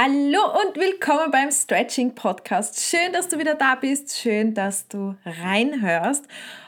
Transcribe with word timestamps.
Hallo 0.00 0.38
und 0.64 0.76
willkommen 0.76 1.32
beim 1.32 1.50
Stretching 1.50 2.14
Podcast. 2.14 2.78
Schön, 2.78 3.12
dass 3.12 3.26
du 3.26 3.40
wieder 3.40 3.56
da 3.56 3.74
bist. 3.74 4.16
Schön, 4.16 4.54
dass 4.54 4.86
du 4.86 5.16
reinhörst. 5.26 6.24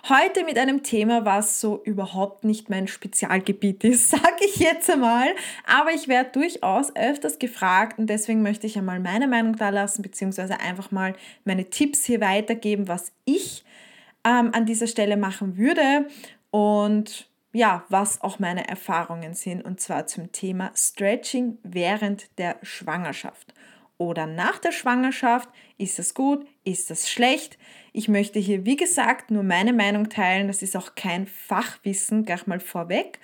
Heute 0.08 0.42
mit 0.42 0.58
einem 0.58 0.82
Thema, 0.82 1.24
was 1.24 1.60
so 1.60 1.80
überhaupt 1.84 2.42
nicht 2.42 2.70
mein 2.70 2.88
Spezialgebiet 2.88 3.84
ist, 3.84 4.10
sage 4.10 4.44
ich 4.44 4.56
jetzt 4.56 4.90
einmal. 4.90 5.28
Aber 5.64 5.92
ich 5.92 6.08
werde 6.08 6.30
durchaus 6.32 6.96
öfters 6.96 7.38
gefragt 7.38 8.00
und 8.00 8.08
deswegen 8.08 8.42
möchte 8.42 8.66
ich 8.66 8.76
einmal 8.76 8.98
meine 8.98 9.28
Meinung 9.28 9.54
da 9.54 9.68
lassen, 9.68 10.02
beziehungsweise 10.02 10.58
einfach 10.58 10.90
mal 10.90 11.14
meine 11.44 11.70
Tipps 11.70 12.04
hier 12.04 12.20
weitergeben, 12.20 12.88
was 12.88 13.12
ich 13.26 13.62
ähm, 14.24 14.50
an 14.52 14.66
dieser 14.66 14.88
Stelle 14.88 15.16
machen 15.16 15.56
würde. 15.56 16.08
Und 16.50 17.29
ja, 17.52 17.84
was 17.88 18.20
auch 18.22 18.38
meine 18.38 18.68
Erfahrungen 18.68 19.34
sind, 19.34 19.64
und 19.64 19.80
zwar 19.80 20.06
zum 20.06 20.32
Thema 20.32 20.70
Stretching 20.74 21.58
während 21.62 22.38
der 22.38 22.56
Schwangerschaft 22.62 23.54
oder 23.98 24.26
nach 24.26 24.58
der 24.58 24.72
Schwangerschaft. 24.72 25.48
Ist 25.76 25.98
das 25.98 26.14
gut? 26.14 26.46
Ist 26.64 26.90
das 26.90 27.10
schlecht? 27.10 27.58
Ich 27.92 28.08
möchte 28.08 28.38
hier, 28.38 28.64
wie 28.64 28.76
gesagt, 28.76 29.30
nur 29.30 29.42
meine 29.42 29.72
Meinung 29.72 30.08
teilen. 30.08 30.46
Das 30.46 30.62
ist 30.62 30.76
auch 30.76 30.94
kein 30.94 31.26
Fachwissen, 31.26 32.24
gleich 32.24 32.46
mal 32.46 32.60
vorweg. 32.60 33.18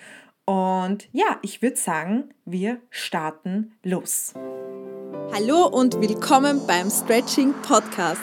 Und 0.44 1.08
ja, 1.12 1.38
ich 1.42 1.62
würde 1.62 1.76
sagen, 1.76 2.34
wir 2.44 2.80
starten 2.90 3.74
los. 3.82 4.34
Hallo 5.32 5.66
und 5.66 6.00
willkommen 6.00 6.66
beim 6.66 6.90
Stretching 6.90 7.52
Podcast. 7.62 8.20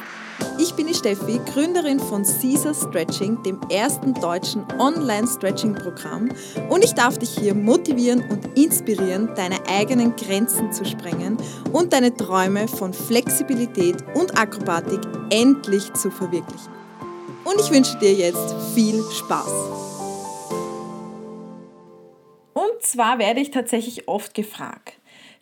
Ich 0.57 0.73
bin 0.73 0.87
die 0.87 0.93
Steffi, 0.93 1.39
Gründerin 1.53 1.99
von 1.99 2.23
Caesar 2.23 2.73
Stretching, 2.73 3.41
dem 3.43 3.59
ersten 3.69 4.13
deutschen 4.13 4.65
Online-Stretching-Programm 4.79 6.29
und 6.69 6.83
ich 6.83 6.93
darf 6.93 7.17
dich 7.17 7.37
hier 7.37 7.53
motivieren 7.53 8.23
und 8.29 8.57
inspirieren, 8.57 9.29
deine 9.35 9.57
eigenen 9.67 10.15
Grenzen 10.15 10.71
zu 10.71 10.85
sprengen 10.85 11.37
und 11.71 11.93
deine 11.93 12.15
Träume 12.15 12.67
von 12.67 12.93
Flexibilität 12.93 13.97
und 14.15 14.37
Akrobatik 14.37 15.01
endlich 15.29 15.91
zu 15.93 16.09
verwirklichen. 16.09 16.71
Und 17.43 17.59
ich 17.59 17.71
wünsche 17.71 17.97
dir 17.99 18.13
jetzt 18.13 18.55
viel 18.73 19.03
Spaß. 19.11 19.51
Und 22.53 22.81
zwar 22.81 23.19
werde 23.19 23.41
ich 23.41 23.51
tatsächlich 23.51 24.07
oft 24.07 24.33
gefragt, 24.33 24.93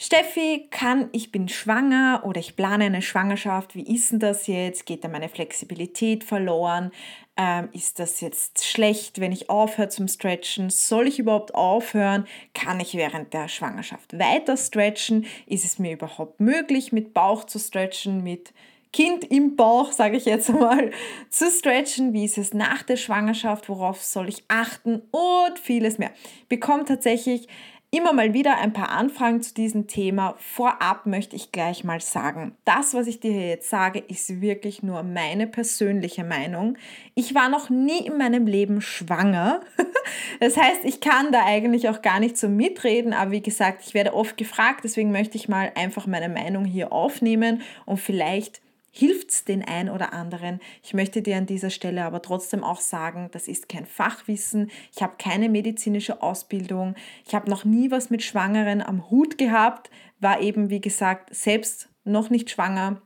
Steffi, 0.03 0.67
kann, 0.71 1.09
ich 1.11 1.31
bin 1.31 1.47
schwanger 1.47 2.23
oder 2.25 2.39
ich 2.39 2.55
plane 2.55 2.85
eine 2.85 3.03
Schwangerschaft, 3.03 3.75
wie 3.75 3.83
ist 3.83 4.11
denn 4.11 4.17
das 4.17 4.47
jetzt? 4.47 4.87
Geht 4.87 5.03
da 5.03 5.07
meine 5.07 5.29
Flexibilität 5.29 6.23
verloren? 6.23 6.89
Ähm, 7.37 7.69
ist 7.71 7.99
das 7.99 8.19
jetzt 8.19 8.65
schlecht, 8.65 9.21
wenn 9.21 9.31
ich 9.31 9.51
aufhöre 9.51 9.89
zum 9.89 10.07
Stretchen? 10.07 10.71
Soll 10.71 11.07
ich 11.07 11.19
überhaupt 11.19 11.53
aufhören? 11.53 12.25
Kann 12.55 12.79
ich 12.79 12.95
während 12.95 13.31
der 13.35 13.47
Schwangerschaft 13.47 14.17
weiter 14.17 14.57
stretchen? 14.57 15.27
Ist 15.45 15.65
es 15.65 15.77
mir 15.77 15.91
überhaupt 15.91 16.39
möglich, 16.39 16.91
mit 16.91 17.13
Bauch 17.13 17.43
zu 17.43 17.59
stretchen, 17.59 18.23
mit 18.23 18.53
Kind 18.93 19.23
im 19.31 19.55
Bauch, 19.55 19.91
sage 19.91 20.17
ich 20.17 20.25
jetzt 20.25 20.49
mal, 20.49 20.91
zu 21.29 21.49
stretchen. 21.49 22.11
Wie 22.13 22.25
ist 22.25 22.39
es 22.39 22.55
nach 22.55 22.81
der 22.83 22.97
Schwangerschaft? 22.97 23.69
Worauf 23.69 24.03
soll 24.03 24.27
ich 24.27 24.43
achten? 24.47 25.03
Und 25.11 25.59
vieles 25.61 25.97
mehr. 25.99 26.11
Bekommt 26.49 26.87
tatsächlich 26.87 27.47
immer 27.93 28.13
mal 28.13 28.33
wieder 28.33 28.57
ein 28.57 28.71
paar 28.71 28.89
Anfragen 28.89 29.41
zu 29.41 29.53
diesem 29.53 29.87
Thema. 29.87 30.35
Vorab 30.37 31.05
möchte 31.05 31.35
ich 31.35 31.51
gleich 31.51 31.83
mal 31.83 31.99
sagen, 31.99 32.55
das, 32.63 32.93
was 32.93 33.05
ich 33.05 33.19
dir 33.19 33.49
jetzt 33.49 33.69
sage, 33.69 33.99
ist 33.99 34.39
wirklich 34.39 34.81
nur 34.81 35.03
meine 35.03 35.45
persönliche 35.45 36.23
Meinung. 36.23 36.77
Ich 37.15 37.35
war 37.35 37.49
noch 37.49 37.69
nie 37.69 38.05
in 38.05 38.17
meinem 38.17 38.47
Leben 38.47 38.81
schwanger. 38.81 39.61
Das 40.39 40.57
heißt, 40.57 40.83
ich 40.83 40.99
kann 40.99 41.31
da 41.31 41.45
eigentlich 41.45 41.87
auch 41.87 42.01
gar 42.01 42.19
nicht 42.19 42.35
so 42.35 42.49
mitreden, 42.49 43.13
aber 43.13 43.31
wie 43.31 43.41
gesagt, 43.41 43.83
ich 43.85 43.93
werde 43.93 44.13
oft 44.13 44.35
gefragt, 44.35 44.81
deswegen 44.83 45.11
möchte 45.11 45.37
ich 45.37 45.47
mal 45.47 45.71
einfach 45.75 46.07
meine 46.07 46.29
Meinung 46.29 46.65
hier 46.65 46.91
aufnehmen 46.91 47.61
und 47.85 47.97
vielleicht 47.97 48.61
hilft 48.91 49.31
es 49.31 49.45
den 49.45 49.63
ein 49.63 49.89
oder 49.89 50.13
anderen. 50.13 50.59
Ich 50.83 50.93
möchte 50.93 51.21
dir 51.21 51.37
an 51.37 51.45
dieser 51.45 51.69
Stelle 51.69 52.03
aber 52.03 52.21
trotzdem 52.21 52.63
auch 52.63 52.81
sagen, 52.81 53.29
das 53.31 53.47
ist 53.47 53.69
kein 53.69 53.85
Fachwissen. 53.85 54.69
Ich 54.93 55.01
habe 55.01 55.13
keine 55.17 55.49
medizinische 55.49 56.21
Ausbildung. 56.21 56.95
Ich 57.25 57.33
habe 57.33 57.49
noch 57.49 57.63
nie 57.63 57.89
was 57.89 58.09
mit 58.09 58.21
Schwangeren 58.21 58.81
am 58.81 59.09
Hut 59.09 59.37
gehabt, 59.37 59.89
war 60.19 60.41
eben, 60.41 60.69
wie 60.69 60.81
gesagt, 60.81 61.33
selbst 61.33 61.89
noch 62.03 62.29
nicht 62.29 62.49
schwanger, 62.49 63.01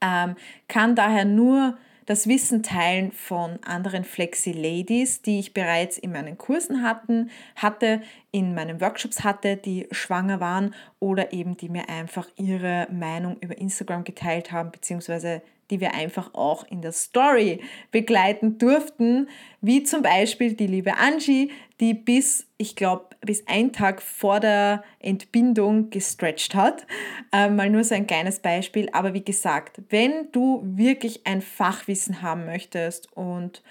ähm, 0.00 0.36
kann 0.68 0.94
daher 0.94 1.24
nur 1.24 1.76
das 2.06 2.26
Wissen 2.26 2.62
teilen 2.62 3.12
von 3.12 3.58
anderen 3.64 4.04
Flexi-Ladies, 4.04 5.22
die 5.22 5.38
ich 5.38 5.54
bereits 5.54 5.98
in 5.98 6.12
meinen 6.12 6.38
Kursen 6.38 6.82
hatten, 6.82 7.30
hatte, 7.56 8.02
in 8.30 8.54
meinen 8.54 8.80
Workshops 8.80 9.24
hatte, 9.24 9.56
die 9.56 9.86
schwanger 9.90 10.40
waren 10.40 10.74
oder 11.00 11.32
eben 11.32 11.56
die 11.56 11.68
mir 11.68 11.88
einfach 11.88 12.28
ihre 12.36 12.88
Meinung 12.90 13.36
über 13.40 13.56
Instagram 13.58 14.04
geteilt 14.04 14.52
haben, 14.52 14.70
beziehungsweise 14.70 15.42
die 15.70 15.80
wir 15.80 15.94
einfach 15.94 16.34
auch 16.34 16.64
in 16.64 16.82
der 16.82 16.92
Story 16.92 17.60
begleiten 17.90 18.58
durften, 18.58 19.28
wie 19.60 19.82
zum 19.82 20.02
Beispiel 20.02 20.54
die 20.54 20.66
liebe 20.66 20.96
Angie, 20.98 21.50
die 21.80 21.94
bis, 21.94 22.46
ich 22.58 22.76
glaube, 22.76 23.06
bis 23.20 23.46
einen 23.46 23.72
Tag 23.72 24.02
vor 24.02 24.40
der 24.40 24.84
Entbindung 24.98 25.90
gestretched 25.90 26.54
hat. 26.54 26.86
Ähm, 27.32 27.56
mal 27.56 27.70
nur 27.70 27.84
so 27.84 27.94
ein 27.94 28.06
kleines 28.06 28.40
Beispiel. 28.40 28.88
Aber 28.92 29.14
wie 29.14 29.24
gesagt, 29.24 29.80
wenn 29.88 30.30
du 30.32 30.62
wirklich 30.64 31.26
ein 31.26 31.40
Fachwissen 31.40 32.22
haben 32.22 32.44
möchtest 32.44 33.12
und 33.16 33.62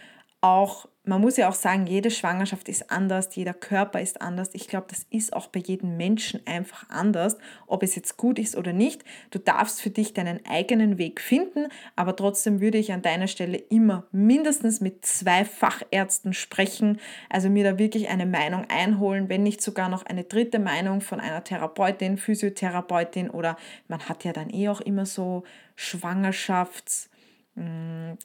auch 0.42 0.88
man 1.04 1.20
muss 1.20 1.38
ja 1.38 1.50
auch 1.50 1.56
sagen, 1.56 1.88
jede 1.88 2.12
Schwangerschaft 2.12 2.70
ist 2.70 2.92
anders, 2.92 3.36
jeder 3.36 3.56
Körper 3.56 4.00
ist 4.02 4.22
anders. 4.22 4.52
Ich 4.54 4.68
glaube, 4.68 4.86
das 4.90 5.08
ist 5.10 5.34
auch 5.34 5.48
bei 5.48 5.60
jedem 5.60 5.98
Menschen 5.98 6.46
einfach 6.46 6.88
anders, 6.90 7.38
ob 7.66 7.82
es 7.82 7.96
jetzt 7.96 8.18
gut 8.18 8.38
ist 8.38 8.56
oder 8.56 8.72
nicht. 8.72 9.04
Du 9.32 9.40
darfst 9.40 9.82
für 9.82 9.90
dich 9.90 10.14
deinen 10.14 10.46
eigenen 10.46 11.00
Weg 11.00 11.20
finden, 11.20 11.70
aber 11.96 12.16
trotzdem 12.16 12.62
würde 12.62 12.78
ich 12.78 12.92
an 12.92 13.02
deiner 13.02 13.28
Stelle 13.28 13.58
immer 13.58 14.06
mindestens 14.12 14.80
mit 14.80 15.04
zwei 15.04 15.44
Fachärzten 15.44 16.34
sprechen, 16.34 17.00
also 17.30 17.50
mir 17.50 17.64
da 17.64 17.80
wirklich 17.80 18.10
eine 18.10 18.28
Meinung 18.28 18.66
einholen, 18.70 19.28
wenn 19.28 19.42
nicht 19.42 19.62
sogar 19.62 19.90
noch 19.90 20.06
eine 20.06 20.24
dritte 20.24 20.60
Meinung 20.60 21.02
von 21.02 21.20
einer 21.20 21.44
Therapeutin, 21.44 22.18
Physiotherapeutin 22.18 23.32
oder 23.32 23.58
man 23.88 24.08
hat 24.08 24.24
ja 24.24 24.34
dann 24.34 24.52
eh 24.52 24.70
auch 24.70 24.82
immer 24.82 25.08
so 25.08 25.44
Schwangerschafts- 25.76 27.11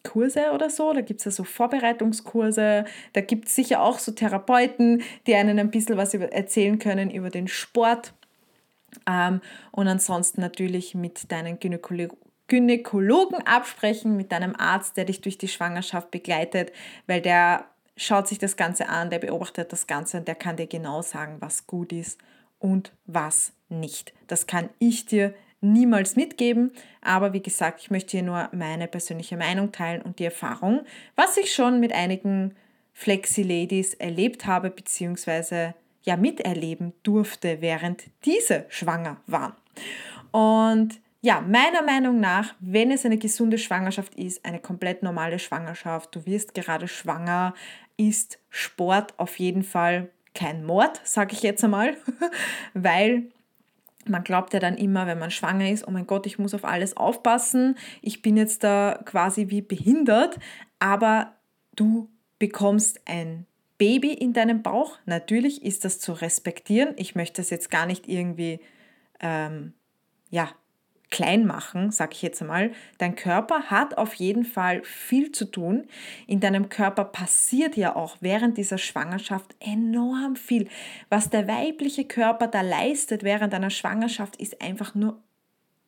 Kurse 0.03 0.53
oder 0.53 0.71
so, 0.71 0.93
da 0.93 1.01
gibt 1.01 1.21
es 1.21 1.25
ja 1.25 1.31
so 1.31 1.45
Vorbereitungskurse, 1.45 2.85
da 3.13 3.21
gibt 3.21 3.49
es 3.49 3.55
sicher 3.55 3.83
auch 3.83 3.99
so 3.99 4.13
Therapeuten, 4.13 5.03
die 5.27 5.35
einen 5.35 5.59
ein 5.59 5.71
bisschen 5.71 5.97
was 5.97 6.15
erzählen 6.15 6.79
können 6.79 7.11
über 7.11 7.31
den 7.31 7.49
Sport. 7.49 8.15
Ähm, 9.07 9.41
und 9.73 9.89
ansonsten 9.89 10.41
natürlich 10.41 10.95
mit 10.95 11.31
deinen 11.31 11.59
Gynäkologen. 11.59 12.19
Gynäkologen 12.49 13.45
absprechen, 13.45 14.17
mit 14.17 14.31
deinem 14.31 14.55
Arzt, 14.57 14.97
der 14.97 15.05
dich 15.05 15.21
durch 15.21 15.37
die 15.37 15.49
Schwangerschaft 15.49 16.13
begleitet, 16.13 16.71
weil 17.09 17.21
der 17.21 17.65
schaut 17.97 18.29
sich 18.29 18.39
das 18.39 18.57
Ganze 18.57 18.89
an, 18.89 19.11
der 19.11 19.19
beobachtet 19.19 19.73
das 19.73 19.89
Ganze 19.89 20.19
und 20.19 20.29
der 20.29 20.37
kann 20.37 20.57
dir 20.57 20.69
genau 20.69 21.03
sagen, 21.03 21.39
was 21.41 21.67
gut 21.67 21.93
ist 21.93 22.21
und 22.61 22.93
was 23.07 23.53
nicht. 23.69 24.15
Das 24.29 24.47
kann 24.47 24.69
ich 24.79 25.07
dir 25.07 25.35
niemals 25.61 26.17
mitgeben. 26.17 26.73
Aber 27.01 27.33
wie 27.33 27.43
gesagt, 27.43 27.81
ich 27.81 27.91
möchte 27.91 28.13
hier 28.13 28.23
nur 28.23 28.49
meine 28.53 28.89
persönliche 28.89 29.37
Meinung 29.37 29.73
teilen 29.73 30.03
und 30.03 30.19
die 30.19 30.25
Erfahrung, 30.25 30.83
was 31.15 31.37
ich 31.37 31.53
schon 31.53 31.81
mit 31.81 31.93
einigen 31.93 32.55
Flexi-Ladies 32.93 33.95
erlebt 33.95 34.47
habe, 34.47 34.71
beziehungsweise 34.71 35.75
ja 36.03 36.17
miterleben 36.17 36.93
durfte, 37.03 37.61
während 37.61 38.05
diese 38.25 38.65
schwanger 38.69 39.19
waren. 39.27 39.55
Und 40.31 41.01
ja, 41.21 41.41
meiner 41.41 41.83
Meinung 41.83 42.21
nach, 42.21 42.55
wenn 42.61 42.91
es 42.91 43.05
eine 43.05 43.19
gesunde 43.19 43.59
Schwangerschaft 43.59 44.15
ist, 44.15 44.45
eine 44.45 44.61
komplett 44.61 45.03
normale 45.03 45.39
Schwangerschaft, 45.39 46.15
du 46.15 46.25
wirst 46.25 46.55
gerade 46.55 46.89
schwanger, 46.89 47.55
ist 47.97 48.39
Sport 48.49 49.15
auf 49.19 49.39
jeden 49.39 49.65
Fall 49.65 50.11
kein 50.35 50.65
Mord, 50.65 51.01
sage 51.05 51.33
ich 51.33 51.43
jetzt 51.43 51.65
einmal, 51.65 51.97
weil 52.75 53.25
man 54.09 54.25
glaubt 54.25 54.53
ja 54.55 54.61
dann 54.61 54.77
immer, 54.77 55.07
wenn 55.07 55.19
man 55.19 55.31
schwanger 55.31 55.71
ist, 55.71 55.87
oh 55.87 55.91
mein 55.91 56.07
Gott, 56.07 56.27
ich 56.27 56.39
muss 56.39 56.55
auf 56.55 56.65
alles 56.65 56.97
aufpassen, 56.97 57.77
ich 58.03 58.23
bin 58.23 58.37
jetzt 58.37 58.65
da 58.65 59.01
quasi 59.05 59.51
wie 59.51 59.63
behindert, 59.63 60.39
aber 60.79 61.35
du 61.75 62.09
bekommst 62.39 63.01
ein 63.07 63.47
Baby 63.79 64.13
in 64.13 64.33
deinem 64.33 64.63
Bauch. 64.63 64.99
Natürlich 65.05 65.63
ist 65.63 65.85
das 65.85 66.01
zu 66.01 66.13
respektieren. 66.13 66.95
Ich 66.97 67.15
möchte 67.15 67.43
das 67.43 67.51
jetzt 67.51 67.71
gar 67.71 67.87
nicht 67.87 68.09
irgendwie 68.09 68.61
ähm, 69.21 69.75
ja, 70.31 70.51
klein 71.11 71.47
machen, 71.47 71.91
sag 71.91 72.15
ich 72.15 72.23
jetzt 72.23 72.43
einmal. 72.43 72.73
Dein 72.99 73.15
Körper 73.15 73.65
hat 73.71 73.97
auf 73.97 74.15
jeden 74.15 74.45
Fall 74.45 74.83
viel 74.85 75.33
zu 75.33 75.45
tun. 75.45 75.87
In 76.27 76.41
deinem 76.41 76.69
Körper 76.69 77.05
passiert 77.05 77.77
ja 77.77 77.95
auch 77.95 78.17
während 78.21 78.59
dieser 78.59 78.79
Schwangerschaft 78.79 79.55
enorm 79.61 80.37
viel. 80.37 80.69
Was 81.09 81.31
der 81.31 81.47
weibliche 81.49 82.05
Körper 82.05 82.49
da 82.49 82.61
leistet 82.61 83.23
während 83.23 83.55
einer 83.55 83.71
Schwangerschaft 83.71 84.37
ist 84.37 84.61
einfach 84.61 84.95
nur 84.95 85.23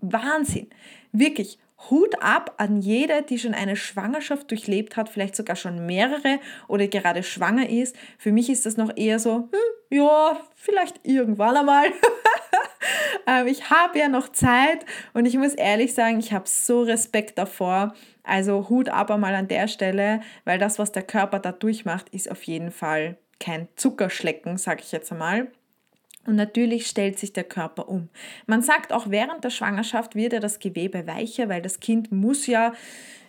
Wahnsinn. 0.01 0.69
Wirklich. 1.13 1.59
Hut 1.91 2.21
ab 2.21 2.55
an 2.59 2.81
jede, 2.81 3.23
die 3.23 3.39
schon 3.39 3.55
eine 3.55 3.77
Schwangerschaft 3.77 4.51
durchlebt 4.51 4.97
hat, 4.97 5.09
vielleicht 5.09 5.37
sogar 5.37 5.57
schon 5.57 5.87
mehrere 5.87 6.41
oder 6.67 6.89
gerade 6.89 7.23
schwanger 7.23 7.69
ist. 7.69 7.97
Für 8.19 8.33
mich 8.33 8.51
ist 8.51 8.67
das 8.67 8.77
noch 8.77 8.97
eher 8.97 9.19
so, 9.19 9.49
hm, 9.51 9.99
ja, 9.99 10.41
vielleicht 10.57 11.01
irgendwann 11.05 11.57
einmal. 11.57 11.87
Ähm, 13.27 13.47
ich 13.47 13.69
habe 13.69 13.99
ja 13.99 14.09
noch 14.09 14.31
Zeit 14.31 14.87
und 15.13 15.27
ich 15.27 15.37
muss 15.37 15.53
ehrlich 15.53 15.93
sagen, 15.93 16.19
ich 16.19 16.33
habe 16.33 16.49
so 16.49 16.83
Respekt 16.83 17.37
davor. 17.37 17.95
Also 18.23 18.69
Hut 18.71 18.89
ab 18.89 19.11
einmal 19.11 19.35
an 19.35 19.49
der 19.49 19.69
Stelle, 19.69 20.23
weil 20.45 20.59
das, 20.59 20.79
was 20.79 20.93
der 20.93 21.03
Körper 21.03 21.39
da 21.39 21.53
durchmacht, 21.53 22.09
ist 22.11 22.31
auf 22.31 22.43
jeden 22.45 22.71
Fall 22.71 23.19
kein 23.39 23.69
Zuckerschlecken, 23.77 24.57
sage 24.57 24.83
ich 24.83 24.93
jetzt 24.93 25.13
einmal. 25.13 25.51
Und 26.27 26.37
natürlich 26.37 26.87
stellt 26.87 27.19
sich 27.19 27.33
der 27.33 27.45
Körper 27.45 27.89
um. 27.89 28.09
Man 28.47 28.63
sagt 28.63 28.93
auch 28.93 29.09
während 29.09 29.45
der 29.45 29.51
Schwangerschaft 29.51 30.15
wird 30.15 30.35
ja 30.35 30.41
das 30.41 30.59
Gewebe 30.59 31.07
weicher, 31.07 31.49
weil 31.49 31.63
das 31.63 31.81
Kind 31.81 32.13
muss 32.13 32.47
ja, 32.47 32.75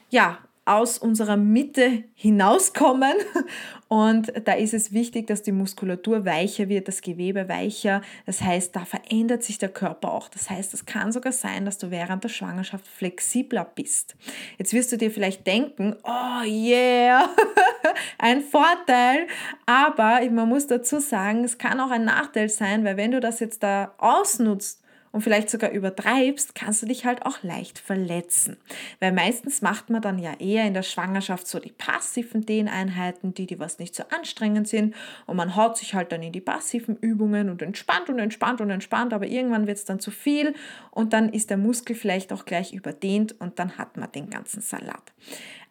ja 0.10 0.40
aus 0.70 1.00
unserer 1.00 1.36
Mitte 1.36 2.04
hinauskommen. 2.14 3.14
Und 3.88 4.32
da 4.46 4.54
ist 4.54 4.76
es 4.76 4.94
wichtig, 4.94 5.26
dass 5.26 5.42
die 5.42 5.52
Muskulatur 5.52 6.26
weicher 6.26 6.70
wird, 6.70 6.88
das 6.88 7.02
Gewebe 7.02 7.50
weicher. 7.50 8.04
Das 8.28 8.42
heißt, 8.42 8.76
da 8.76 8.86
verändert 8.86 9.42
sich 9.42 9.58
der 9.58 9.70
Körper 9.70 10.12
auch. 10.12 10.30
Das 10.30 10.48
heißt, 10.48 10.76
es 10.76 10.86
kann 10.86 11.12
sogar 11.12 11.32
sein, 11.32 11.66
dass 11.66 11.80
du 11.80 11.90
während 11.90 12.24
der 12.24 12.30
Schwangerschaft 12.30 12.86
flexibler 12.88 13.66
bist. 13.66 14.16
Jetzt 14.60 14.74
wirst 14.74 14.92
du 14.92 14.98
dir 14.98 15.10
vielleicht 15.10 15.48
denken, 15.48 15.96
oh 16.04 16.44
yeah, 16.46 17.30
ein 18.18 18.42
Vorteil. 18.42 19.28
Aber 19.66 20.22
man 20.32 20.50
muss 20.50 20.68
dazu 20.68 21.00
sagen, 21.00 21.44
es 21.44 21.58
kann 21.58 21.80
auch 21.80 21.92
ein 21.92 22.06
Nachteil 22.06 22.50
sein, 22.50 22.84
weil 22.84 22.98
wenn 22.98 23.12
du 23.12 23.20
das 23.20 23.40
jetzt 23.40 23.64
da 23.64 23.94
ausnutzt, 23.98 24.84
und 25.12 25.22
vielleicht 25.22 25.50
sogar 25.50 25.72
übertreibst, 25.72 26.56
kannst 26.56 26.82
du 26.82 26.86
dich 26.86 27.06
halt 27.06 27.26
auch 27.26 27.42
leicht 27.42 27.80
verletzen. 27.80 28.58
Weil 29.00 29.12
meistens 29.12 29.62
macht 29.62 29.90
man 29.90 30.02
dann 30.02 30.20
ja 30.20 30.34
eher 30.40 30.66
in 30.66 30.74
der 30.74 30.84
Schwangerschaft 30.84 31.48
so 31.48 31.60
die 31.60 31.72
passiven 31.72 32.46
Dehneinheiten, 32.46 33.34
die, 33.34 33.48
die 33.48 33.60
was 33.60 33.80
nicht 33.80 33.96
so 33.96 34.04
anstrengend 34.16 34.68
sind 34.68 34.96
und 35.26 35.38
man 35.38 35.56
haut 35.56 35.78
sich 35.78 35.94
halt 35.94 36.12
dann 36.12 36.22
in 36.22 36.32
die 36.32 36.42
passiven 36.42 36.96
Übungen 36.98 37.50
und 37.50 37.62
entspannt 37.62 38.10
und 38.10 38.20
entspannt 38.20 38.62
und 38.62 38.70
entspannt, 38.70 39.14
aber 39.14 39.28
irgendwann 39.28 39.68
wird 39.68 39.78
es 39.78 39.86
dann 39.86 40.00
zu 40.00 40.12
viel 40.12 40.54
und 40.92 41.14
dann 41.14 41.30
ist 41.30 41.50
der 41.50 41.58
Muskel 41.58 41.96
vielleicht 41.96 42.32
auch 42.32 42.46
gleich 42.46 42.74
überdehnt 42.74 43.40
und 43.40 43.58
dann 43.60 43.78
hat 43.78 43.98
man 43.98 44.12
den 44.12 44.30
ganzen 44.30 44.62
Salat. 44.62 45.14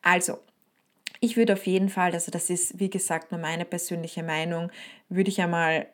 Also, 0.02 0.38
ich 1.20 1.36
würde 1.36 1.54
auf 1.54 1.66
jeden 1.66 1.88
Fall, 1.88 2.12
also 2.12 2.30
das 2.30 2.50
ist 2.50 2.78
wie 2.78 2.90
gesagt 2.90 3.32
nur 3.32 3.40
meine 3.40 3.64
persönliche 3.64 4.22
Meinung, 4.22 4.70
würde 5.08 5.30
ich 5.30 5.40
einmal 5.40 5.86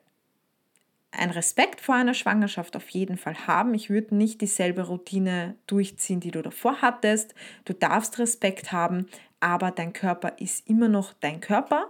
ein 1.10 1.30
Respekt 1.30 1.80
vor 1.80 1.94
einer 1.94 2.14
Schwangerschaft 2.14 2.76
auf 2.76 2.88
jeden 2.90 3.16
Fall 3.16 3.46
haben. 3.46 3.74
Ich 3.74 3.88
würde 3.90 4.16
nicht 4.16 4.40
dieselbe 4.40 4.82
Routine 4.82 5.56
durchziehen, 5.66 6.20
die 6.20 6.30
du 6.30 6.42
davor 6.42 6.82
hattest. 6.82 7.34
Du 7.64 7.72
darfst 7.72 8.18
Respekt 8.18 8.72
haben, 8.72 9.06
aber 9.40 9.70
dein 9.70 9.92
Körper 9.92 10.34
ist 10.38 10.68
immer 10.68 10.88
noch 10.88 11.12
dein 11.12 11.40
Körper. 11.40 11.88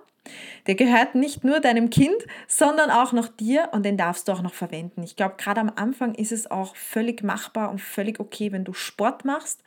Der 0.66 0.74
gehört 0.74 1.14
nicht 1.14 1.44
nur 1.44 1.60
deinem 1.60 1.90
Kind, 1.90 2.16
sondern 2.48 2.90
auch 2.90 3.12
noch 3.12 3.28
dir 3.28 3.68
und 3.72 3.84
den 3.84 3.96
darfst 3.98 4.28
du 4.28 4.32
auch 4.32 4.42
noch 4.42 4.54
verwenden. 4.54 5.02
Ich 5.02 5.16
glaube, 5.16 5.34
gerade 5.36 5.60
am 5.60 5.72
Anfang 5.74 6.14
ist 6.14 6.32
es 6.32 6.50
auch 6.50 6.74
völlig 6.76 7.22
machbar 7.22 7.70
und 7.70 7.80
völlig 7.80 8.20
okay, 8.20 8.50
wenn 8.52 8.64
du 8.64 8.72
Sport 8.72 9.24
machst, 9.24 9.62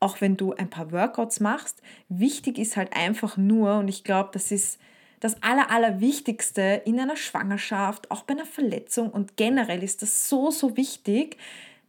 auch 0.00 0.20
wenn 0.20 0.36
du 0.36 0.52
ein 0.52 0.68
paar 0.68 0.90
Workouts 0.90 1.40
machst. 1.40 1.80
Wichtig 2.08 2.58
ist 2.58 2.76
halt 2.76 2.96
einfach 2.96 3.36
nur, 3.36 3.78
und 3.78 3.88
ich 3.88 4.02
glaube, 4.02 4.30
das 4.32 4.50
ist 4.50 4.80
das 5.20 5.42
Aller, 5.42 5.70
Allerwichtigste 5.70 6.82
in 6.84 6.98
einer 6.98 7.16
Schwangerschaft, 7.16 8.10
auch 8.10 8.22
bei 8.22 8.34
einer 8.34 8.46
Verletzung 8.46 9.10
und 9.10 9.36
generell 9.36 9.82
ist 9.82 10.02
das 10.02 10.28
so, 10.28 10.50
so 10.50 10.76
wichtig, 10.76 11.36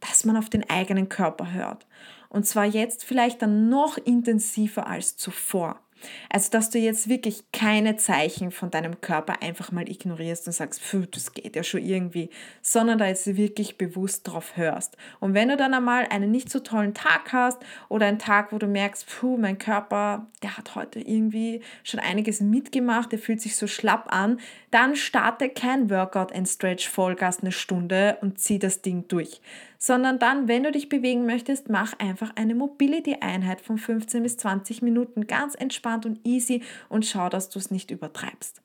dass 0.00 0.24
man 0.24 0.36
auf 0.36 0.50
den 0.50 0.68
eigenen 0.68 1.08
Körper 1.08 1.52
hört. 1.52 1.86
Und 2.28 2.46
zwar 2.46 2.66
jetzt 2.66 3.04
vielleicht 3.04 3.42
dann 3.42 3.68
noch 3.68 3.98
intensiver 3.98 4.86
als 4.86 5.16
zuvor. 5.16 5.80
Also, 6.28 6.50
dass 6.50 6.70
du 6.70 6.78
jetzt 6.78 7.08
wirklich 7.08 7.44
keine 7.52 7.96
Zeichen 7.96 8.50
von 8.50 8.70
deinem 8.70 9.00
Körper 9.00 9.42
einfach 9.42 9.72
mal 9.72 9.88
ignorierst 9.88 10.46
und 10.46 10.52
sagst, 10.52 10.80
das 11.12 11.32
geht 11.34 11.56
ja 11.56 11.62
schon 11.62 11.84
irgendwie, 11.84 12.30
sondern 12.60 12.98
da 12.98 13.06
jetzt 13.06 13.36
wirklich 13.36 13.78
bewusst 13.78 14.28
drauf 14.28 14.56
hörst. 14.56 14.96
Und 15.20 15.34
wenn 15.34 15.48
du 15.48 15.56
dann 15.56 15.74
einmal 15.74 16.06
einen 16.06 16.30
nicht 16.30 16.50
so 16.50 16.60
tollen 16.60 16.94
Tag 16.94 17.32
hast 17.32 17.58
oder 17.88 18.06
einen 18.06 18.18
Tag, 18.18 18.52
wo 18.52 18.58
du 18.58 18.66
merkst, 18.66 19.06
puh, 19.06 19.36
mein 19.36 19.58
Körper, 19.58 20.26
der 20.42 20.56
hat 20.56 20.74
heute 20.74 21.00
irgendwie 21.00 21.60
schon 21.84 22.00
einiges 22.00 22.40
mitgemacht, 22.40 23.12
der 23.12 23.18
fühlt 23.18 23.40
sich 23.40 23.56
so 23.56 23.66
schlapp 23.66 24.12
an, 24.12 24.40
dann 24.70 24.96
starte 24.96 25.48
kein 25.48 25.90
Workout 25.90 26.34
and 26.34 26.48
Stretch 26.48 26.88
Vollgas 26.88 27.40
eine 27.40 27.52
Stunde 27.52 28.18
und 28.20 28.38
zieh 28.38 28.58
das 28.58 28.82
Ding 28.82 29.06
durch 29.08 29.40
sondern 29.84 30.20
dann, 30.20 30.46
wenn 30.46 30.62
du 30.62 30.70
dich 30.70 30.88
bewegen 30.88 31.26
möchtest, 31.26 31.68
mach 31.68 31.98
einfach 31.98 32.30
eine 32.36 32.54
Mobility-Einheit 32.54 33.60
von 33.60 33.78
15 33.78 34.22
bis 34.22 34.36
20 34.36 34.80
Minuten 34.80 35.26
ganz 35.26 35.56
entspannt 35.56 36.06
und 36.06 36.24
easy 36.24 36.62
und 36.88 37.04
schau, 37.04 37.28
dass 37.28 37.48
du 37.48 37.58
es 37.58 37.72
nicht 37.72 37.90
übertreibst. 37.90 38.62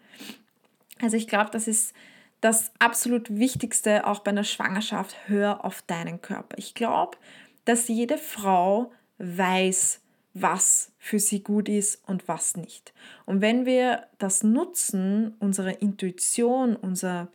Also 1.01 1.17
ich 1.17 1.27
glaube, 1.27 1.49
das 1.49 1.67
ist 1.67 1.95
das 2.39 2.71
absolut 2.77 3.35
Wichtigste 3.35 4.05
auch 4.05 4.19
bei 4.19 4.29
einer 4.29 4.43
Schwangerschaft. 4.43 5.15
Hör 5.25 5.65
auf 5.65 5.81
deinen 5.81 6.21
Körper. 6.21 6.55
Ich 6.59 6.75
glaube, 6.75 7.17
dass 7.65 7.87
jede 7.87 8.19
Frau 8.19 8.91
weiß, 9.17 10.01
was 10.35 10.91
für 10.99 11.17
sie 11.17 11.41
gut 11.41 11.67
ist 11.67 12.07
und 12.07 12.27
was 12.27 12.55
nicht. 12.55 12.93
Und 13.25 13.41
wenn 13.41 13.65
wir 13.65 14.05
das 14.19 14.43
nutzen, 14.43 15.33
unsere 15.39 15.71
Intuition, 15.71 16.75
unser, 16.75 17.29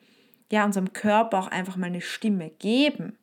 ja, 0.53 0.65
unserem 0.65 0.93
Körper 0.93 1.41
auch 1.41 1.49
einfach 1.49 1.75
mal 1.75 1.87
eine 1.87 2.01
Stimme 2.01 2.51
geben, 2.61 3.19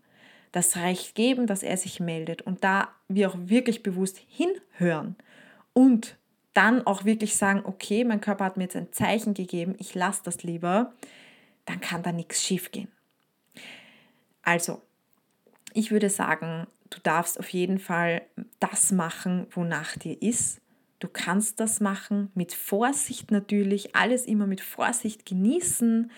das 0.51 0.77
Recht 0.77 1.15
geben, 1.15 1.47
dass 1.47 1.63
er 1.63 1.77
sich 1.77 1.99
meldet 1.99 2.41
und 2.41 2.63
da 2.63 2.89
wir 3.07 3.29
auch 3.29 3.37
wirklich 3.37 3.83
bewusst 3.83 4.21
hinhören 4.27 5.15
und 5.73 6.17
dann 6.53 6.85
auch 6.85 7.05
wirklich 7.05 7.35
sagen, 7.35 7.61
okay, 7.63 8.03
mein 8.03 8.21
Körper 8.21 8.45
hat 8.45 8.57
mir 8.57 8.63
jetzt 8.63 8.75
ein 8.75 8.91
Zeichen 8.91 9.33
gegeben, 9.33 9.75
ich 9.77 9.95
lasse 9.95 10.21
das 10.23 10.43
lieber, 10.43 10.93
dann 11.65 11.79
kann 11.79 12.03
da 12.03 12.11
nichts 12.11 12.43
schiefgehen. 12.43 12.89
Also, 14.41 14.81
ich 15.73 15.91
würde 15.91 16.09
sagen, 16.09 16.65
du 16.89 16.99
darfst 17.01 17.39
auf 17.39 17.49
jeden 17.49 17.79
Fall 17.79 18.23
das 18.59 18.91
machen, 18.91 19.45
wonach 19.51 19.95
dir 19.97 20.19
ist. 20.21 20.59
Du 20.97 21.07
kannst 21.07 21.59
das 21.59 21.79
machen 21.79 22.31
mit 22.33 22.53
Vorsicht 22.53 23.31
natürlich, 23.31 23.95
alles 23.95 24.25
immer 24.25 24.47
mit 24.47 24.61
Vorsicht 24.61 25.25
genießen. 25.25 26.11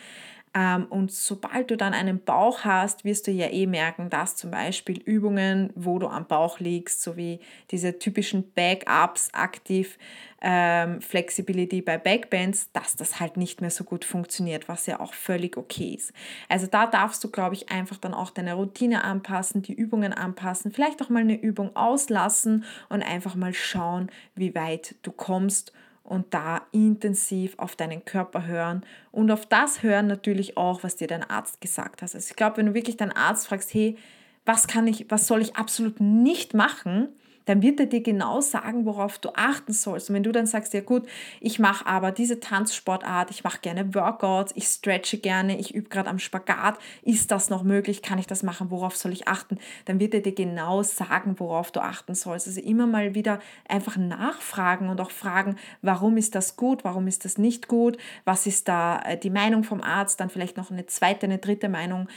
Ähm, 0.53 0.85
und 0.89 1.11
sobald 1.11 1.71
du 1.71 1.77
dann 1.77 1.93
einen 1.93 2.23
Bauch 2.23 2.65
hast, 2.65 3.05
wirst 3.05 3.27
du 3.27 3.31
ja 3.31 3.47
eh 3.47 3.67
merken, 3.67 4.09
dass 4.09 4.35
zum 4.35 4.51
Beispiel 4.51 4.97
Übungen, 4.99 5.71
wo 5.75 5.97
du 5.97 6.07
am 6.07 6.27
Bauch 6.27 6.59
liegst, 6.59 7.01
sowie 7.01 7.39
diese 7.71 7.99
typischen 7.99 8.51
Backups, 8.51 9.29
aktiv 9.33 9.97
ähm, 10.41 11.01
Flexibility 11.01 11.81
bei 11.81 11.97
Backbends, 11.97 12.69
dass 12.73 12.95
das 12.95 13.19
halt 13.19 13.37
nicht 13.37 13.61
mehr 13.61 13.69
so 13.69 13.85
gut 13.85 14.03
funktioniert, 14.03 14.67
was 14.67 14.87
ja 14.87 14.99
auch 14.99 15.13
völlig 15.13 15.55
okay 15.55 15.93
ist. 15.95 16.11
Also 16.49 16.67
da 16.67 16.85
darfst 16.85 17.23
du, 17.23 17.29
glaube 17.29 17.55
ich, 17.55 17.69
einfach 17.69 17.97
dann 17.97 18.13
auch 18.13 18.31
deine 18.31 18.55
Routine 18.55 19.03
anpassen, 19.05 19.61
die 19.61 19.73
Übungen 19.73 20.11
anpassen, 20.11 20.71
vielleicht 20.71 21.01
auch 21.01 21.09
mal 21.09 21.19
eine 21.21 21.39
Übung 21.39 21.75
auslassen 21.75 22.65
und 22.89 23.03
einfach 23.03 23.35
mal 23.35 23.53
schauen, 23.53 24.11
wie 24.35 24.53
weit 24.53 24.95
du 25.03 25.11
kommst 25.11 25.71
und 26.03 26.33
da 26.33 26.61
intensiv 26.71 27.53
auf 27.57 27.75
deinen 27.75 28.03
Körper 28.05 28.45
hören 28.45 28.83
und 29.11 29.31
auf 29.31 29.45
das 29.45 29.83
hören 29.83 30.07
natürlich 30.07 30.57
auch, 30.57 30.83
was 30.83 30.95
dir 30.95 31.07
dein 31.07 31.23
Arzt 31.23 31.61
gesagt 31.61 32.01
hat. 32.01 32.13
Also 32.13 32.29
ich 32.29 32.35
glaube, 32.35 32.57
wenn 32.57 32.67
du 32.67 32.73
wirklich 32.73 32.97
deinen 32.97 33.11
Arzt 33.11 33.47
fragst, 33.47 33.73
hey, 33.73 33.97
was 34.45 34.67
kann 34.67 34.87
ich, 34.87 35.05
was 35.09 35.27
soll 35.27 35.41
ich 35.41 35.55
absolut 35.55 35.99
nicht 35.99 36.53
machen, 36.53 37.09
dann 37.45 37.61
wird 37.61 37.79
er 37.79 37.85
dir 37.85 38.01
genau 38.01 38.41
sagen, 38.41 38.85
worauf 38.85 39.19
du 39.19 39.29
achten 39.35 39.73
sollst. 39.73 40.09
Und 40.09 40.15
wenn 40.15 40.23
du 40.23 40.31
dann 40.31 40.45
sagst, 40.45 40.73
ja 40.73 40.81
gut, 40.81 41.07
ich 41.39 41.59
mache 41.59 41.85
aber 41.85 42.11
diese 42.11 42.39
Tanzsportart, 42.39 43.31
ich 43.31 43.43
mache 43.43 43.59
gerne 43.61 43.93
Workouts, 43.93 44.53
ich 44.55 44.65
stretche 44.65 45.17
gerne, 45.17 45.59
ich 45.59 45.73
übe 45.73 45.89
gerade 45.89 46.09
am 46.09 46.19
Spagat, 46.19 46.77
ist 47.01 47.31
das 47.31 47.49
noch 47.49 47.63
möglich, 47.63 48.01
kann 48.01 48.19
ich 48.19 48.27
das 48.27 48.43
machen, 48.43 48.71
worauf 48.71 48.95
soll 48.95 49.11
ich 49.11 49.27
achten, 49.27 49.57
dann 49.85 49.99
wird 49.99 50.13
er 50.13 50.21
dir 50.21 50.35
genau 50.35 50.83
sagen, 50.83 51.39
worauf 51.39 51.71
du 51.71 51.81
achten 51.81 52.15
sollst. 52.15 52.47
Also 52.47 52.61
immer 52.61 52.87
mal 52.87 53.15
wieder 53.15 53.39
einfach 53.67 53.97
nachfragen 53.97 54.89
und 54.89 55.01
auch 55.01 55.11
fragen, 55.11 55.57
warum 55.81 56.17
ist 56.17 56.35
das 56.35 56.55
gut, 56.55 56.83
warum 56.83 57.07
ist 57.07 57.25
das 57.25 57.37
nicht 57.37 57.67
gut, 57.67 57.97
was 58.25 58.47
ist 58.47 58.67
da 58.67 59.01
äh, 59.01 59.17
die 59.17 59.29
Meinung 59.29 59.63
vom 59.63 59.81
Arzt, 59.81 60.19
dann 60.19 60.29
vielleicht 60.29 60.57
noch 60.57 60.71
eine 60.71 60.85
zweite, 60.85 61.25
eine 61.25 61.37
dritte 61.37 61.69
Meinung 61.69 62.07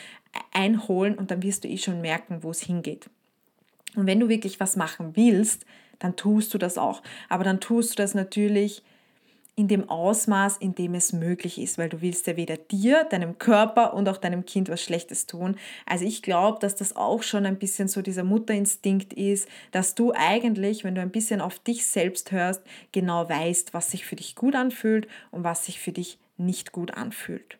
einholen 0.53 1.17
und 1.17 1.31
dann 1.31 1.43
wirst 1.43 1.65
du 1.65 1.69
eh 1.69 1.79
schon 1.79 2.01
merken, 2.01 2.43
wo 2.43 2.51
es 2.51 2.61
hingeht. 2.61 3.09
Und 3.95 4.07
wenn 4.07 4.21
du 4.21 4.29
wirklich 4.29 4.61
was 4.61 4.77
machen 4.77 5.13
willst, 5.15 5.65
dann 5.99 6.17
tust 6.17 6.53
du 6.55 6.59
das 6.59 6.79
auch. 6.79 7.03
Aber 7.29 7.45
dann 7.45 7.61
tust 7.61 7.93
du 7.93 8.03
das 8.03 8.15
natürlich 8.15 8.83
in 9.57 9.69
dem 9.69 9.89
Ausmaß, 9.89 10.57
in 10.57 10.75
dem 10.75 10.95
es 10.95 11.13
möglich 11.13 11.61
ist, 11.61 11.79
weil 11.79 11.89
du 11.89 12.01
willst 12.01 12.27
ja 12.27 12.37
weder 12.37 12.57
dir, 12.57 13.05
deinem 13.05 13.39
Körper 13.39 13.95
und 13.95 14.09
auch 14.09 14.17
deinem 14.17 14.45
Kind 14.45 14.69
was 14.69 14.83
Schlechtes 14.83 15.27
tun. 15.27 15.57
Also 15.87 16.05
ich 16.05 16.23
glaube, 16.23 16.59
dass 16.59 16.75
das 16.75 16.97
auch 16.97 17.23
schon 17.23 17.47
ein 17.47 17.59
bisschen 17.59 17.87
so 17.87 18.03
dieser 18.03 18.25
Mutterinstinkt 18.25 19.13
ist, 19.13 19.49
dass 19.71 19.95
du 19.95 20.13
eigentlich, 20.13 20.83
wenn 20.83 20.97
du 20.97 21.01
ein 21.01 21.11
bisschen 21.11 21.41
auf 21.41 21.61
dich 21.61 21.87
selbst 21.87 22.33
hörst, 22.33 22.63
genau 22.91 23.29
weißt, 23.29 23.75
was 23.75 23.93
sich 23.93 24.05
für 24.05 24.17
dich 24.17 24.35
gut 24.35 24.57
anfühlt 24.57 25.07
und 25.31 25.45
was 25.45 25.67
sich 25.67 25.79
für 25.79 25.93
dich 25.93 26.19
nicht 26.37 26.73
gut 26.73 26.93
anfühlt. 26.95 27.59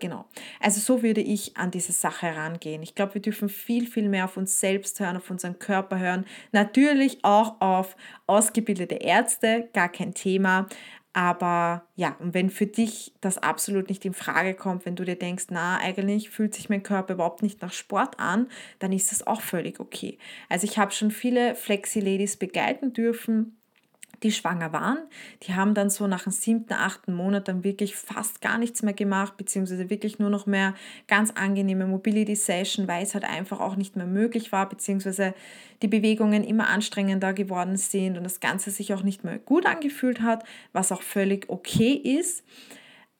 Genau. 0.00 0.26
Also 0.60 0.80
so 0.80 1.02
würde 1.02 1.20
ich 1.20 1.56
an 1.56 1.70
diese 1.70 1.92
Sache 1.92 2.26
herangehen. 2.26 2.82
Ich 2.82 2.94
glaube, 2.94 3.14
wir 3.14 3.22
dürfen 3.22 3.48
viel, 3.48 3.86
viel 3.86 4.08
mehr 4.08 4.24
auf 4.24 4.36
uns 4.36 4.58
selbst 4.58 4.98
hören, 5.00 5.16
auf 5.16 5.30
unseren 5.30 5.58
Körper 5.58 5.98
hören. 5.98 6.26
Natürlich 6.52 7.24
auch 7.24 7.60
auf 7.60 7.96
ausgebildete 8.26 8.96
Ärzte, 8.96 9.68
gar 9.72 9.88
kein 9.88 10.12
Thema. 10.12 10.66
Aber 11.12 11.86
ja, 11.94 12.16
und 12.18 12.34
wenn 12.34 12.50
für 12.50 12.66
dich 12.66 13.14
das 13.20 13.38
absolut 13.38 13.88
nicht 13.88 14.04
in 14.04 14.14
Frage 14.14 14.54
kommt, 14.54 14.84
wenn 14.84 14.96
du 14.96 15.04
dir 15.04 15.14
denkst, 15.16 15.44
na, 15.50 15.78
eigentlich 15.78 16.28
fühlt 16.28 16.54
sich 16.54 16.68
mein 16.68 16.82
Körper 16.82 17.14
überhaupt 17.14 17.42
nicht 17.42 17.62
nach 17.62 17.72
Sport 17.72 18.18
an, 18.18 18.48
dann 18.80 18.90
ist 18.90 19.12
das 19.12 19.24
auch 19.24 19.40
völlig 19.40 19.78
okay. 19.78 20.18
Also 20.48 20.66
ich 20.66 20.76
habe 20.76 20.90
schon 20.90 21.12
viele 21.12 21.54
Flexi-Ladies 21.54 22.36
begleiten 22.36 22.92
dürfen, 22.92 23.60
die 24.22 24.32
schwanger 24.32 24.72
waren, 24.72 24.98
die 25.42 25.54
haben 25.54 25.74
dann 25.74 25.90
so 25.90 26.06
nach 26.06 26.24
dem 26.24 26.32
siebten, 26.32 26.74
achten 26.74 27.14
Monat 27.14 27.48
dann 27.48 27.64
wirklich 27.64 27.96
fast 27.96 28.40
gar 28.40 28.58
nichts 28.58 28.82
mehr 28.82 28.94
gemacht, 28.94 29.36
beziehungsweise 29.36 29.90
wirklich 29.90 30.18
nur 30.18 30.30
noch 30.30 30.46
mehr 30.46 30.74
ganz 31.08 31.30
angenehme 31.32 31.86
Mobility 31.86 32.36
Session, 32.36 32.88
weil 32.88 33.02
es 33.02 33.14
halt 33.14 33.24
einfach 33.24 33.60
auch 33.60 33.76
nicht 33.76 33.96
mehr 33.96 34.06
möglich 34.06 34.52
war, 34.52 34.68
beziehungsweise 34.68 35.34
die 35.82 35.88
Bewegungen 35.88 36.44
immer 36.44 36.68
anstrengender 36.68 37.32
geworden 37.32 37.76
sind 37.76 38.16
und 38.16 38.24
das 38.24 38.40
Ganze 38.40 38.70
sich 38.70 38.94
auch 38.94 39.02
nicht 39.02 39.24
mehr 39.24 39.38
gut 39.38 39.66
angefühlt 39.66 40.22
hat, 40.22 40.44
was 40.72 40.92
auch 40.92 41.02
völlig 41.02 41.48
okay 41.48 41.92
ist. 41.92 42.44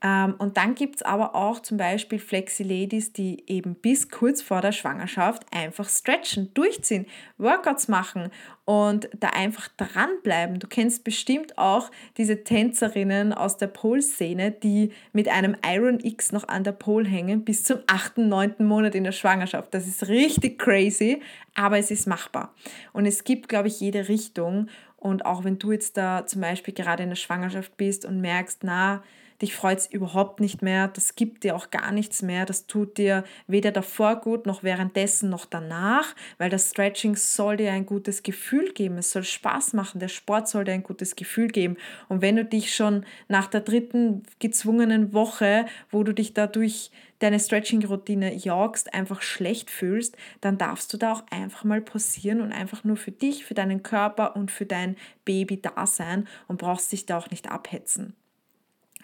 Ähm, 0.05 0.35
und 0.37 0.59
dann 0.59 0.75
gibt 0.75 0.97
es 0.97 1.03
aber 1.03 1.35
auch 1.35 1.61
zum 1.61 1.79
Beispiel 1.79 2.19
Flexi-Ladies, 2.19 3.15
die 3.15 3.43
eben 3.51 3.75
bis 3.75 4.11
kurz 4.11 4.43
vor 4.43 4.61
der 4.61 4.73
Schwangerschaft 4.73 5.47
einfach 5.51 5.89
stretchen, 5.89 6.53
durchziehen, 6.53 7.07
Workouts 7.39 7.89
machen 7.89 8.31
und 8.67 9.09
da 9.19 9.29
einfach 9.29 9.69
dranbleiben. 9.79 10.59
Du 10.59 10.69
kennst 10.69 11.05
bestimmt 11.05 11.57
auch 11.57 11.91
diese 12.19 12.45
Tänzerinnen 12.45 13.33
aus 13.33 13.57
der 13.57 13.69
Pole-Szene, 13.69 14.51
die 14.51 14.93
mit 15.15 15.29
einem 15.29 15.57
Iron 15.67 16.01
X 16.01 16.33
noch 16.33 16.49
an 16.49 16.65
der 16.65 16.73
Pole 16.73 17.09
hängen 17.09 17.43
bis 17.43 17.65
zum 17.65 17.79
8., 17.87 18.19
9. 18.19 18.57
Monat 18.59 18.95
in 18.95 19.05
der 19.05 19.13
Schwangerschaft. 19.13 19.73
Das 19.73 19.87
ist 19.87 20.09
richtig 20.09 20.59
crazy, 20.59 21.23
aber 21.55 21.79
es 21.79 21.91
ist 21.91 22.07
machbar. 22.07 22.55
Und 22.93 23.07
es 23.07 23.25
gibt, 23.25 23.49
glaube 23.49 23.69
ich, 23.69 23.81
jede 23.81 24.07
Richtung. 24.09 24.69
Und 24.99 25.25
auch 25.25 25.45
wenn 25.45 25.59
du 25.59 25.73
jetzt 25.73 25.97
da 25.97 26.27
zum 26.27 26.43
Beispiel 26.43 26.75
gerade 26.75 27.03
in 27.03 27.09
der 27.09 27.17
Schwangerschaft 27.17 27.75
bist 27.79 28.05
und 28.05 28.21
merkst, 28.21 28.65
na, 28.65 29.03
dich 29.45 29.55
freut 29.55 29.79
es 29.79 29.87
überhaupt 29.87 30.41
nicht 30.41 30.63
mehr, 30.63 30.89
das 30.89 31.17
gibt 31.17 31.45
dir 31.45 31.55
auch 31.55 31.71
gar 31.71 31.93
nichts 31.93 32.23
mehr, 32.23 32.47
das 32.47 32.67
tut 32.67 32.97
dir 32.97 33.25
weder 33.47 33.73
davor 33.73 34.17
gut, 34.17 34.47
noch 34.47 34.63
währenddessen, 34.63 35.29
noch 35.29 35.45
danach, 35.45 36.15
weil 36.39 36.49
das 36.49 36.71
Stretching 36.71 37.15
soll 37.15 37.59
dir 37.59 37.73
ein 37.73 37.85
gutes 37.85 38.23
Gefühl 38.23 38.73
geben, 38.73 38.97
es 38.97 39.11
soll 39.11 39.23
Spaß 39.23 39.75
machen, 39.75 40.01
der 40.01 40.09
Sport 40.09 40.49
soll 40.49 40.65
dir 40.65 40.73
ein 40.73 40.83
gutes 40.83 41.15
Gefühl 41.15 41.49
geben. 41.49 41.77
Und 42.09 42.23
wenn 42.23 42.37
du 42.37 42.45
dich 42.45 42.75
schon 42.75 43.05
nach 43.29 43.47
der 43.47 43.61
dritten 43.61 44.23
gezwungenen 44.39 45.13
Woche, 45.13 45.67
wo 45.91 46.03
du 46.03 46.15
dich 46.15 46.33
dadurch 46.33 46.91
deine 47.19 47.39
Stretching-Routine 47.39 48.35
jagst, 48.35 48.95
einfach 48.95 49.21
schlecht 49.21 49.71
fühlst, 49.71 50.17
dann 50.41 50.59
darfst 50.59 50.93
du 50.93 50.97
da 50.97 51.13
auch 51.13 51.23
einfach 51.31 51.65
mal 51.65 51.83
pausieren 51.83 52.41
und 52.41 52.53
einfach 52.53 52.83
nur 52.83 52.97
für 52.97 53.13
dich, 53.13 53.45
für 53.45 53.55
deinen 53.55 53.83
Körper 53.83 54.37
und 54.37 54.51
für 54.51 54.67
dein 54.67 54.97
Baby 55.25 55.61
da 55.61 55.87
sein 55.87 56.27
und 56.49 56.59
brauchst 56.59 56.93
dich 56.93 57.05
da 57.05 57.19
auch 57.19 57.31
nicht 57.31 57.51
abhetzen. 57.51 58.15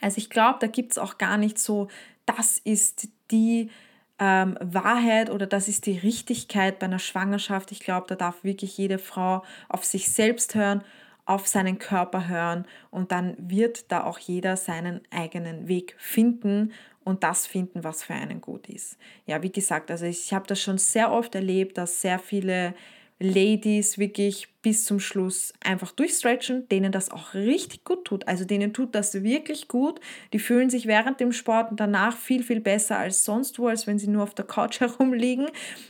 Also 0.00 0.19
ich 0.19 0.30
glaube, 0.30 0.59
da 0.61 0.66
gibt 0.66 0.92
es 0.92 0.99
auch 0.99 1.19
gar 1.19 1.37
nicht 1.37 1.59
so, 1.59 1.88
das 2.26 2.59
ist 2.59 3.09
die 3.30 3.71
ähm, 4.19 4.57
Wahrheit 4.61 5.30
oder 5.30 5.47
das 5.47 5.69
ist 5.69 5.87
die 5.87 5.99
Richtigkeit 5.99 6.78
bei 6.78 6.87
einer 6.87 6.99
Schwangerschaft. 6.99 7.73
Ich 7.73 7.80
glaube, 7.80 8.07
da 8.09 8.14
darf 8.14 8.45
wirklich 8.45 8.76
jede 8.76 8.99
Frau 8.99 9.42
auf 9.69 9.85
sich 9.85 10.12
selbst 10.12 10.54
hören, 10.54 10.85
auf 11.25 11.47
seinen 11.47 11.78
Körper 11.78 12.28
hören 12.28 12.66
und 12.90 13.12
dann 13.12 13.37
wird 13.38 13.90
da 13.92 14.04
auch 14.04 14.19
jeder 14.19 14.57
seinen 14.57 15.00
eigenen 15.11 15.69
Weg 15.69 15.95
finden 15.99 16.73
und 17.04 17.25
das 17.25 17.47
finden, 17.47 17.85
was 17.85 18.02
für 18.02 18.14
einen 18.14 18.40
gut 18.40 18.69
ist. 18.69 18.99
Ja, 19.26 19.42
wie 19.42 19.52
gesagt, 19.52 19.90
also 19.90 20.04
ich 20.04 20.35
habe 20.35 20.47
das 20.47 20.61
schon 20.61 20.78
sehr 20.78 21.11
oft 21.12 21.35
erlebt, 21.35 21.78
dass 21.78 22.00
sehr 22.00 22.19
viele 22.19 22.75
Ladies 23.23 23.99
wirklich 23.99 24.49
bis 24.62 24.87
zum 24.87 24.99
Schluss 24.99 25.53
einfach 25.62 25.93
durchstretchen, 25.93 26.67
denen 26.71 26.91
das 26.91 27.11
auch 27.11 27.35
richtig 27.35 27.85
gut 27.85 28.07
tut. 28.07 28.27
Also 28.27 28.47
denen 28.47 28.73
tut 28.73 28.95
das 28.95 29.23
wirklich 29.23 29.69
gut. 29.69 30.00
Die 30.33 30.39
fühlen 30.39 30.71
sich 30.71 30.87
während 30.87 31.21
dem 31.21 31.33
Sport 31.33 31.71
und 31.71 31.81
danach 31.81 32.17
viel, 32.17 32.43
viel 32.43 32.61
besser 32.61 32.97
als 32.97 33.25
sonst 33.25 33.59
wo, 33.59 33.69
als 33.69 33.87
wenn 33.87 33.99
sie 33.99 34.09
nur 34.09 34.23
auf 34.23 34.35
der 34.35 34.47
Couch 34.47 34.81
herumliegen. 34.81 35.49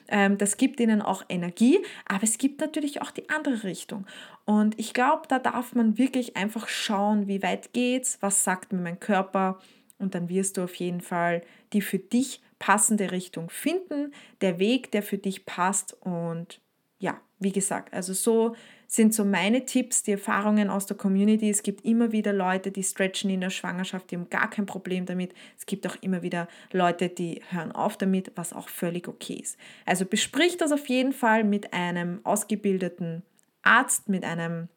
Ähm, 0.09 0.39
das 0.39 0.57
gibt 0.57 0.81
ihnen 0.81 1.03
auch 1.03 1.25
Energie, 1.29 1.79
aber 2.05 2.25
es 2.25 2.37
gibt 2.37 2.61
natürlich 2.61 3.01
auch 3.01 3.13
die 3.13 3.31
andere 3.31 3.63
Richtung. 3.63 4.07
Und 4.45 4.77
ich 4.79 4.93
glaube, 4.93 5.23
da 5.29 5.39
darf 5.39 5.77
man 5.77 5.99
wirklich 5.99 6.37
einfach 6.37 6.67
schauen, 6.67 7.29
wie 7.29 7.45
weit 7.45 7.73
geht's, 7.73 8.19
was 8.21 8.43
sagt 8.43 8.73
mir 8.73 8.81
mein 8.81 8.99
Körper 8.99 9.61
und 9.99 10.17
dann 10.17 10.29
wirst 10.29 10.57
du 10.57 10.65
auf 10.65 10.75
jeden 10.75 11.01
Fall 11.01 11.43
die 11.73 11.83
für 11.83 12.01
dich 12.01 12.41
passende 12.59 13.13
Richtung 13.13 13.51
finden, 13.51 14.13
der 14.41 14.59
Weg, 14.59 14.91
der 14.91 15.05
für 15.05 15.19
dich 15.19 15.47
passt 15.47 15.97
und 16.01 16.61
ja, 17.01 17.21
wie 17.39 17.51
gesagt, 17.51 17.93
also 17.93 18.13
so 18.13 18.55
sind 18.87 19.15
so 19.15 19.25
meine 19.25 19.65
Tipps, 19.65 20.03
die 20.03 20.13
Erfahrungen 20.13 20.69
aus 20.69 20.85
der 20.85 20.97
Community. 20.97 21.49
Es 21.49 21.63
gibt 21.63 21.85
immer 21.85 22.13
wieder 22.13 22.33
Leute, 22.33 22.71
die 22.71 22.83
stretchen 22.83 23.31
in 23.31 23.41
der 23.41 23.51
Schwangerschaft, 23.51 24.11
die 24.11 24.17
haben 24.17 24.29
gar 24.29 24.51
kein 24.51 24.67
Problem 24.67 25.07
damit. 25.07 25.33
Es 25.59 25.65
gibt 25.65 25.87
auch 25.87 25.97
immer 26.03 26.23
wieder 26.23 26.47
Leute, 26.73 27.09
die 27.09 27.41
hören 27.51 27.73
auf 27.73 27.97
damit, 27.97 28.33
was 28.35 28.53
auch 28.53 28.69
völlig 28.69 29.09
okay 29.09 29.35
ist. 29.35 29.57
Also 29.87 30.05
besprich 30.05 30.57
das 30.59 30.73
auf 30.73 30.87
jeden 30.89 31.13
Fall 31.13 31.45
mit 31.45 31.73
einem 31.73 32.21
ausgebildeten 32.25 33.23
Arzt, 33.63 34.09
mit 34.09 34.25
einem 34.25 34.69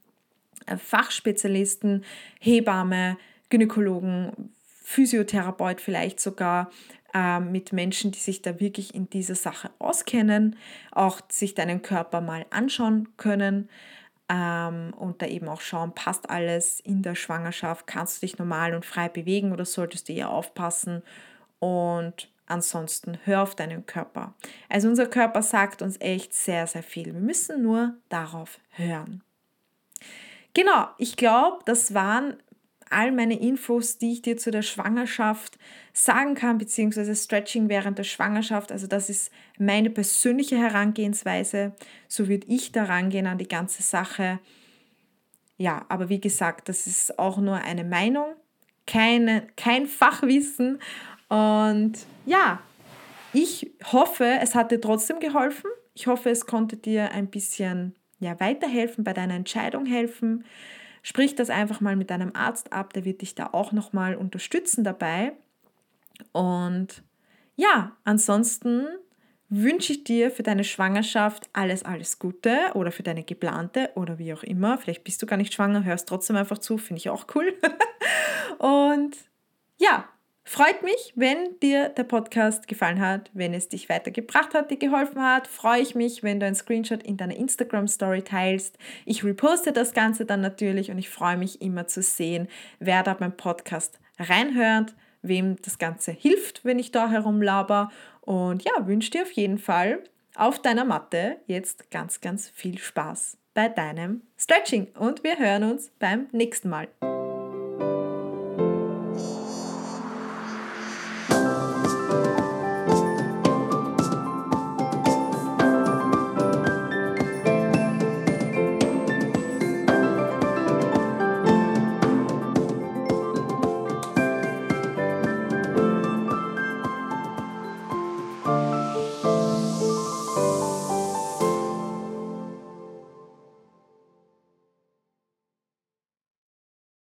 äh, 0.68 0.77
Fachspezialisten, 0.77 2.06
Hebamme, 2.39 3.18
Gynäkologen, 3.50 4.53
Physiotherapeut 4.84 5.82
vielleicht 5.82 6.20
sogar, 6.20 6.72
äh, 7.13 7.39
mit 7.39 7.74
Menschen, 7.74 8.12
die 8.12 8.20
sich 8.20 8.41
da 8.41 8.60
wirklich 8.60 8.96
in 8.96 9.10
dieser 9.10 9.36
Sache 9.36 9.72
auskennen, 9.79 10.55
auch 10.91 11.22
sich 11.29 11.53
deinen 11.55 11.82
Körper 11.82 12.22
mal 12.22 12.46
anschauen 12.50 13.10
können 13.17 13.70
ähm, 14.29 14.93
und 14.98 15.22
da 15.22 15.27
eben 15.27 15.48
auch 15.48 15.62
schauen, 15.62 15.93
passt 15.93 16.29
alles 16.29 16.79
in 16.79 17.01
der 17.01 17.15
Schwangerschaft, 17.15 17.88
kannst 17.88 18.17
du 18.17 18.25
dich 18.25 18.38
normal 18.38 18.74
und 18.74 18.86
frei 18.86 19.10
bewegen 19.10 19.51
oder 19.51 19.65
solltest 19.65 20.10
du 20.10 20.13
eher 20.13 20.29
aufpassen 20.29 21.03
und 21.60 22.29
ansonsten 22.48 23.17
hör 23.25 23.43
auf 23.43 23.55
deinen 23.55 23.86
Körper. 23.86 24.34
Also 24.70 24.88
unser 24.88 25.08
Körper 25.08 25.41
sagt 25.41 25.82
uns 25.82 26.00
echt 26.00 26.34
sehr, 26.34 26.67
sehr 26.67 26.84
viel. 26.84 27.05
Wir 27.05 27.13
müssen 27.13 27.62
nur 27.62 27.96
darauf 28.10 28.60
hören. 28.72 29.24
Genau, 30.53 30.88
ich 30.98 31.15
glaube, 31.15 31.60
das 31.65 31.93
waren 31.93 32.38
all 32.93 33.12
meine 33.12 33.39
Infos, 33.39 33.97
die 33.97 34.13
ich 34.13 34.21
dir 34.21 34.38
zu 34.38 34.51
der 34.51 34.62
Schwangerschaft 34.62 35.57
sagen 35.93 36.35
kann, 36.35 36.57
beziehungsweise 36.57 37.15
Stretching 37.15 37.69
während 37.69 37.97
der 37.97 38.03
Schwangerschaft. 38.03 38.71
Also 38.71 38.88
das 38.88 39.09
ist 39.09 39.31
meine 39.57 39.89
persönliche 39.89 40.57
Herangehensweise. 40.57 41.73
So 42.07 42.27
würde 42.27 42.47
ich 42.47 42.71
da 42.71 42.85
rangehen 42.85 43.27
an 43.27 43.38
die 43.38 43.47
ganze 43.47 43.83
Sache. 43.83 44.39
Ja, 45.57 45.85
aber 45.89 46.09
wie 46.09 46.21
gesagt, 46.21 46.69
das 46.69 46.88
ist 46.88 47.19
auch 47.19 47.38
nur 47.38 47.57
eine 47.57 47.83
Meinung, 47.83 48.33
keine, 48.88 49.47
kein 49.55 49.88
Fachwissen. 49.88 50.79
Und 51.29 51.93
ja, 52.25 52.59
ich 53.33 53.71
hoffe, 53.91 54.39
es 54.41 54.55
hat 54.55 54.71
dir 54.71 54.81
trotzdem 54.81 55.19
geholfen. 55.19 55.69
Ich 55.95 56.07
hoffe, 56.07 56.29
es 56.29 56.45
konnte 56.45 56.77
dir 56.77 57.12
ein 57.12 57.27
bisschen 57.27 57.95
ja, 58.19 58.39
weiterhelfen, 58.39 59.03
bei 59.03 59.13
deiner 59.13 59.35
Entscheidung 59.35 59.85
helfen. 59.85 60.45
Sprich 61.03 61.36
das 61.36 61.50
einfach 61.50 61.81
mal 61.81 61.95
mit 61.95 62.10
deinem 62.10 62.31
Arzt 62.33 62.74
ab, 62.74 62.93
der 62.93 63.05
wird 63.05 63.22
dich 63.22 63.36
da 63.36 63.50
auch 63.51 63.74
nochmal 63.74 64.15
unterstützen 64.15 64.83
dabei. 64.83 65.33
Und 66.31 67.03
ja, 67.55 67.95
ansonsten 68.05 68.88
wünsche 69.50 69.93
ich 69.93 70.03
dir 70.03 70.31
für 70.31 70.43
deine 70.43 70.63
Schwangerschaft 70.63 71.50
alles, 71.53 71.83
alles 71.83 72.17
Gute 72.17 72.72
oder 72.74 72.91
für 72.91 73.03
deine 73.03 73.24
geplante 73.24 73.91
oder 73.95 74.17
wie 74.17 74.33
auch 74.33 74.43
immer. 74.43 74.77
Vielleicht 74.77 75.03
bist 75.03 75.22
du 75.22 75.25
gar 75.25 75.38
nicht 75.38 75.53
schwanger, 75.53 75.83
hörst 75.83 76.07
trotzdem 76.10 76.38
einfach 76.38 76.57
zu, 76.57 76.77
finde 76.77 77.00
ich 77.00 77.10
auch 77.10 77.27
cool. 77.36 77.53
Und 78.57 79.15
ja, 79.77 80.10
Freut 80.45 80.83
mich, 80.83 81.13
wenn 81.15 81.57
dir 81.62 81.89
der 81.89 82.03
Podcast 82.03 82.67
gefallen 82.67 83.00
hat, 83.00 83.31
wenn 83.33 83.53
es 83.53 83.69
dich 83.69 83.88
weitergebracht 83.88 84.53
hat, 84.53 84.69
dir 84.69 84.77
geholfen 84.77 85.21
hat. 85.21 85.47
Freue 85.47 85.81
ich 85.81 85.95
mich, 85.95 86.21
wenn 86.21 86.39
du 86.39 86.45
einen 86.45 86.55
Screenshot 86.55 87.01
in 87.01 87.15
deiner 87.17 87.35
Instagram 87.35 87.88
Story 87.88 88.21
teilst. 88.23 88.77
Ich 89.05 89.23
reposte 89.23 89.71
das 89.71 89.93
Ganze 89.93 90.25
dann 90.25 90.41
natürlich 90.41 90.91
und 90.91 90.97
ich 90.97 91.09
freue 91.09 91.38
mich 91.38 91.62
immer 91.62 91.88
zu 91.88 92.01
sehen, 92.01 92.50
wer 92.79 93.03
da 93.03 93.13
beim 93.13 93.35
Podcast 93.38 94.00
reinhört, 94.19 94.95
wem 95.21 95.55
das 95.62 95.77
Ganze 95.77 96.12
hilft, 96.12 96.65
wenn 96.65 96.77
ich 96.77 96.91
da 96.91 97.09
herumlaber. 97.09 97.89
Und 98.21 98.63
ja, 98.63 98.85
wünsche 98.85 99.12
dir 99.12 99.23
auf 99.23 99.31
jeden 99.31 99.57
Fall 99.57 100.03
auf 100.35 100.62
deiner 100.62 100.85
Matte 100.85 101.38
jetzt 101.47 101.89
ganz, 101.89 102.19
ganz 102.19 102.50
viel 102.50 102.77
Spaß 102.77 103.38
bei 103.53 103.69
deinem 103.69 104.23
Stretching 104.38 104.88
und 104.97 105.23
wir 105.23 105.38
hören 105.38 105.63
uns 105.63 105.91
beim 106.00 106.27
nächsten 106.31 106.69
Mal. 106.69 106.88